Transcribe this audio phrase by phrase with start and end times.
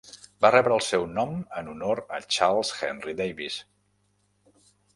[0.45, 3.61] Va rebre el seu nom en honor a Charles Henry Davis.